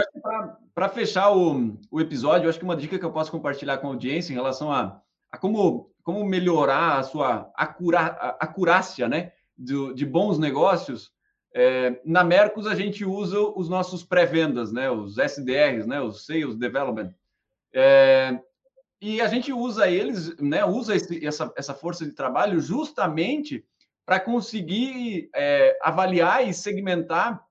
[0.74, 3.88] Para fechar o, o episódio, eu acho que uma dica que eu posso compartilhar com
[3.88, 9.32] a audiência em relação a, a como, como melhorar a sua acura, a, acurácia né,
[9.56, 11.10] de, de bons negócios.
[11.52, 16.54] É, na Mercos, a gente usa os nossos pré-vendas, né, os SDRs, né, os Sales
[16.54, 17.12] Development.
[17.74, 18.38] É,
[19.00, 23.64] e a gente usa eles, né, usa esse, essa, essa força de trabalho justamente
[24.06, 27.47] para conseguir é, avaliar e segmentar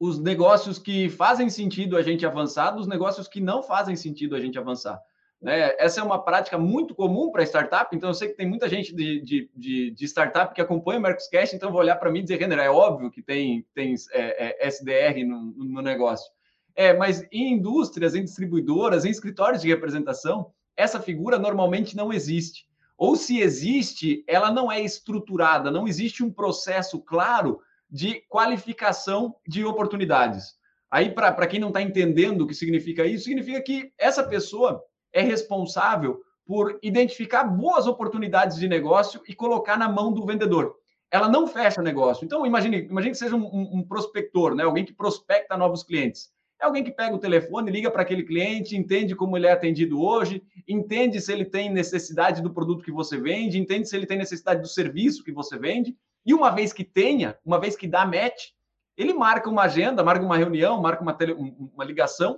[0.00, 4.40] os negócios que fazem sentido a gente avançar dos negócios que não fazem sentido a
[4.40, 4.98] gente avançar.
[5.40, 5.74] Né?
[5.78, 8.94] Essa é uma prática muito comum para startup, então eu sei que tem muita gente
[8.94, 12.22] de, de, de, de startup que acompanha o Mercoscast, então vou olhar para mim e
[12.22, 16.30] dizer, Renner, é óbvio que tem, tem é, é, SDR no, no negócio.
[16.74, 22.66] É, mas em indústrias, em distribuidoras, em escritórios de representação, essa figura normalmente não existe.
[22.96, 29.64] Ou se existe, ela não é estruturada, não existe um processo claro de qualificação de
[29.64, 30.54] oportunidades.
[30.90, 35.22] Aí, para quem não está entendendo o que significa isso, significa que essa pessoa é
[35.22, 40.74] responsável por identificar boas oportunidades de negócio e colocar na mão do vendedor.
[41.10, 42.24] Ela não fecha negócio.
[42.24, 44.64] Então, imagine, imagine que seja um, um prospector, né?
[44.64, 46.30] alguém que prospecta novos clientes.
[46.60, 50.02] É alguém que pega o telefone, liga para aquele cliente, entende como ele é atendido
[50.02, 54.18] hoje, entende se ele tem necessidade do produto que você vende, entende se ele tem
[54.18, 58.04] necessidade do serviço que você vende e uma vez que tenha, uma vez que dá
[58.04, 58.50] match,
[58.96, 62.36] ele marca uma agenda, marca uma reunião, marca uma, tele, uma ligação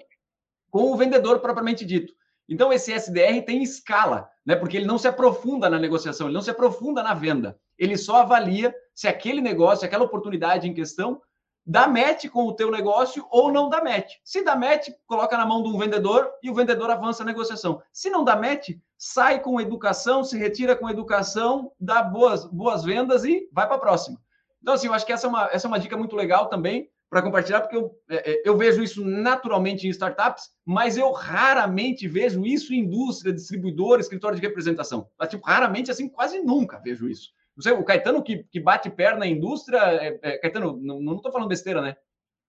[0.71, 2.15] com o vendedor propriamente dito.
[2.49, 4.57] Então, esse SDR tem escala, né?
[4.57, 7.59] porque ele não se aprofunda na negociação, ele não se aprofunda na venda.
[7.79, 11.21] Ele só avalia se aquele negócio, aquela oportunidade em questão
[11.65, 14.15] dá match com o teu negócio ou não dá match.
[14.25, 17.81] Se dá match, coloca na mão de um vendedor e o vendedor avança a negociação.
[17.93, 18.71] Se não dá match,
[19.05, 23.81] sai com educação, se retira com educação, dá boas, boas vendas e vai para a
[23.81, 24.17] próxima.
[24.63, 26.89] Então, assim, eu acho que essa é uma, essa é uma dica muito legal também
[27.11, 32.07] para compartilhar, porque eu, é, é, eu vejo isso naturalmente em startups, mas eu raramente
[32.07, 35.09] vejo isso em indústria, distribuidor, escritório de representação.
[35.29, 37.31] Tipo, raramente, assim, quase nunca vejo isso.
[37.57, 41.33] Não sei, o Caetano que, que bate perna na indústria, é, é, Caetano, não estou
[41.33, 41.97] falando besteira, né?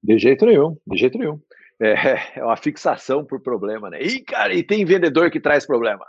[0.03, 1.41] De jeito nenhum, de jeito nenhum.
[1.81, 4.03] É, é uma fixação por problema, né?
[4.03, 6.05] E, cara, e tem vendedor que traz problema.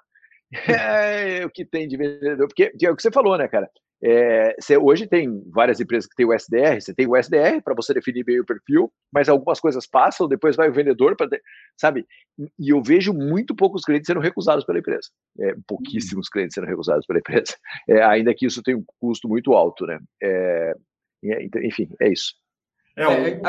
[0.53, 2.47] É, o que tem de vendedor?
[2.49, 3.69] Porque, é o que você falou, né, cara?
[4.07, 7.75] É, você, hoje tem várias empresas que tem o SDR, você tem o SDR para
[7.75, 11.27] você definir bem o perfil, mas algumas coisas passam, depois vai o vendedor para,
[11.75, 12.07] sabe?
[12.59, 15.09] E eu vejo muito poucos clientes sendo recusados pela empresa,
[15.41, 17.57] é, pouquíssimos clientes sendo recusados pela empresa,
[17.89, 19.99] é, ainda que isso tenha um custo muito alto, né?
[20.23, 20.75] É,
[21.63, 22.35] enfim, é isso.
[22.97, 23.41] É, é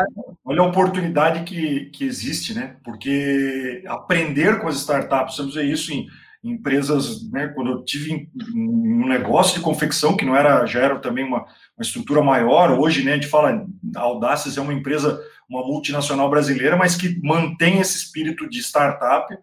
[0.43, 2.77] olha a oportunidade que, que existe, né?
[2.83, 6.07] Porque aprender com as startups, vamos ver isso em
[6.45, 11.25] empresas, né, quando eu tive um negócio de confecção, que não era, já era também
[11.25, 15.65] uma, uma estrutura maior, hoje, né, a gente fala, a Audaces é uma empresa, uma
[15.65, 19.35] multinacional brasileira, mas que mantém esse espírito de startup,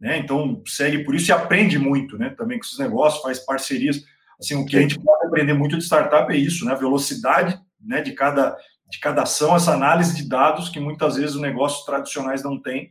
[0.00, 4.02] né, então segue por isso e aprende muito, né, também com esses negócios, faz parcerias,
[4.38, 7.60] assim, o que a gente pode aprender muito de startup é isso, né, a velocidade,
[7.80, 8.56] né, de cada,
[8.90, 12.90] de cada ação, essa análise de dados que muitas vezes os negócios tradicionais não têm,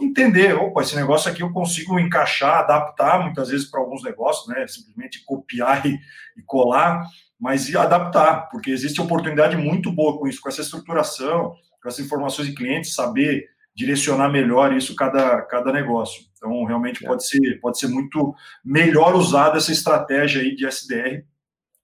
[0.00, 4.66] entender, opa, esse negócio aqui eu consigo encaixar, adaptar muitas vezes para alguns negócios, né?
[4.66, 5.98] Simplesmente copiar e,
[6.36, 7.06] e colar,
[7.38, 12.48] mas adaptar, porque existe oportunidade muito boa com isso, com essa estruturação, com essas informações
[12.48, 16.24] de clientes, saber direcionar melhor isso cada, cada negócio.
[16.36, 17.06] Então, realmente é.
[17.06, 18.34] pode ser pode ser muito
[18.64, 21.24] melhor usada essa estratégia aí de SDR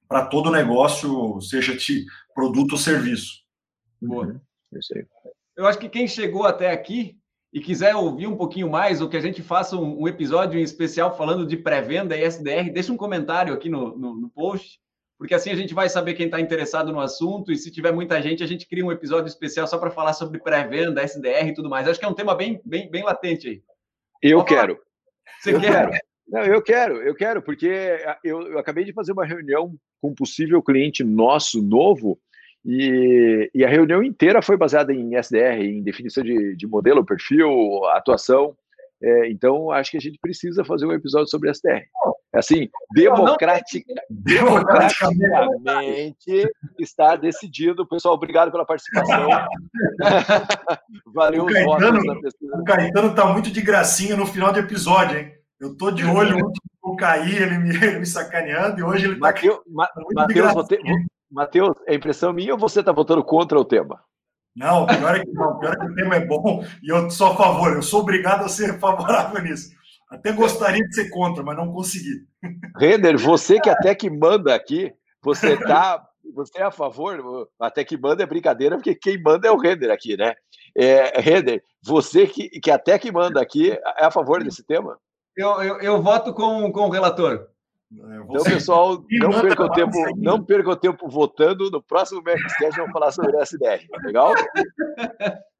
[0.08, 3.44] para todo negócio, seja de produto ou serviço.
[4.02, 4.26] Boa.
[4.26, 4.40] Uhum.
[5.56, 7.16] Eu acho que quem chegou até aqui
[7.54, 10.62] e quiser ouvir um pouquinho mais, ou que a gente faça um, um episódio em
[10.64, 14.80] especial falando de pré-venda e SDR, deixa um comentário aqui no, no, no post,
[15.16, 18.20] porque assim a gente vai saber quem está interessado no assunto, e se tiver muita
[18.20, 21.70] gente, a gente cria um episódio especial só para falar sobre pré-venda, SDR e tudo
[21.70, 21.86] mais.
[21.86, 23.62] Acho que é um tema bem, bem, bem latente aí.
[24.20, 24.74] Eu quero.
[24.74, 24.86] Falar?
[25.40, 25.90] Você eu quer?
[25.90, 26.04] Quero.
[26.26, 30.14] Não, eu quero, eu quero, porque eu, eu acabei de fazer uma reunião com um
[30.14, 32.18] possível cliente nosso novo,
[32.64, 37.84] e, e, a reunião inteira foi baseada em SDR, em definição de, de modelo, perfil,
[37.86, 38.56] atuação.
[39.02, 41.82] É, então, acho que a gente precisa fazer um episódio sobre SDR.
[42.32, 46.50] Assim, democratic, democraticamente
[46.80, 47.86] está decidido.
[47.86, 49.28] Pessoal, obrigado pela participação.
[51.14, 52.00] Valeu o Caetano,
[52.54, 55.34] O Caetano está muito de gracinha no final de episódio, hein?
[55.60, 56.50] Eu estou de olho
[56.82, 59.28] no cair, ele me, ele me sacaneando, e hoje ele está.
[59.28, 59.60] Mateus,
[61.34, 64.00] Mateus, é impressão minha ou você está votando contra o tema?
[64.54, 67.32] Não, pior é que não, pior é que o tema é bom e eu sou
[67.32, 69.74] a favor, eu sou obrigado a ser favorável nisso.
[70.08, 72.24] Até gostaria de ser contra, mas não consegui.
[72.78, 76.00] Renner, você que até que manda aqui, você tá,
[76.32, 77.48] você é a favor?
[77.58, 80.34] Até que manda é brincadeira, porque quem manda é o Renner aqui, né?
[80.76, 84.96] É, Renner, você que, que até que manda aqui é a favor desse tema?
[85.36, 87.48] Eu, eu, eu voto com, com o relator.
[88.02, 91.70] É, então, pessoal, não perca, o tempo, não perca o tempo votando.
[91.70, 93.86] No próximo Mercoscast vamos falar sobre SDR.
[94.04, 94.32] Legal?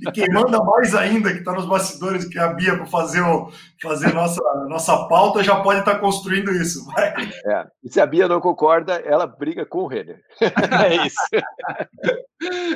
[0.00, 3.20] E quem manda mais ainda, que está nos bastidores, que é a Bia, para fazer,
[3.20, 3.50] o,
[3.80, 6.84] fazer nossa, nossa pauta, já pode estar tá construindo isso.
[6.86, 7.14] Vai.
[7.46, 7.66] É.
[7.84, 10.20] E se a Bia não concorda, ela briga com o Renner.
[10.40, 11.16] é isso.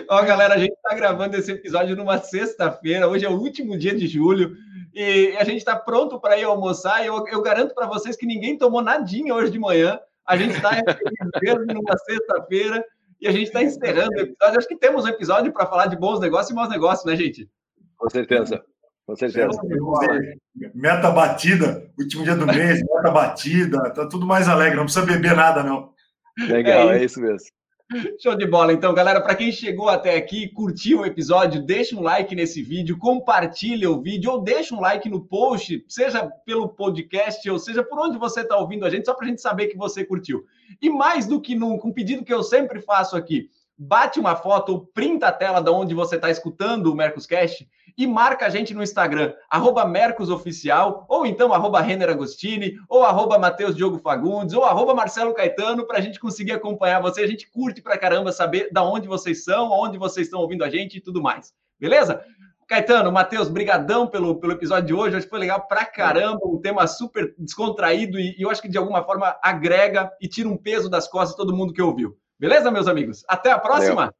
[0.08, 3.08] Ó, galera, a gente está gravando esse episódio numa sexta-feira.
[3.08, 4.54] Hoje é o último dia de julho.
[4.94, 7.02] E a gente está pronto para ir almoçar.
[7.02, 9.98] E eu, eu garanto para vocês que ninguém tomou nadinha hoje de manhã.
[10.26, 10.70] A gente está
[11.42, 12.84] mesmo numa sexta-feira.
[13.20, 14.58] E a gente está encerrando o episódio.
[14.58, 17.48] Acho que temos um episódio para falar de bons negócios e maus negócios, né, gente?
[17.96, 18.64] Com certeza.
[19.06, 19.60] Com certeza.
[20.74, 25.34] Meta batida, último dia do mês, meta batida, tá tudo mais alegre, não precisa beber
[25.34, 25.92] nada, não.
[26.38, 27.48] Legal, é isso, é isso mesmo.
[28.22, 28.72] Show de bola.
[28.72, 32.96] Então, galera, para quem chegou até aqui, curtiu o episódio, deixa um like nesse vídeo,
[32.96, 37.98] compartilha o vídeo ou deixa um like no post, seja pelo podcast ou seja por
[37.98, 40.44] onde você está ouvindo a gente, só para a gente saber que você curtiu.
[40.80, 44.72] E mais do que nunca, um pedido que eu sempre faço aqui, bate uma foto
[44.72, 47.68] ou printa a tela de onde você está escutando o Mercoscast
[48.00, 53.38] e marca a gente no Instagram, arroba Mercosoficial, ou então arroba Renner Agostini, ou arroba
[53.38, 57.20] Matheus Diogo Fagundes, ou arroba Marcelo Caetano, para a gente conseguir acompanhar você.
[57.20, 60.70] A gente curte pra caramba saber da onde vocês são, onde vocês estão ouvindo a
[60.70, 61.52] gente e tudo mais.
[61.78, 62.24] Beleza?
[62.66, 65.16] Caetano, Matheus, brigadão pelo, pelo episódio de hoje.
[65.16, 68.68] Acho que foi legal pra caramba, um tema super descontraído e, e eu acho que
[68.68, 72.16] de alguma forma agrega e tira um peso das costas de todo mundo que ouviu.
[72.38, 73.26] Beleza, meus amigos?
[73.28, 73.94] Até a próxima.
[73.94, 74.14] Valeu.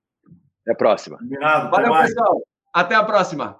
[0.67, 1.17] Até a próxima.
[1.17, 1.71] Combinado.
[1.71, 2.43] Valeu, pessoal.
[2.73, 3.60] Até a próxima.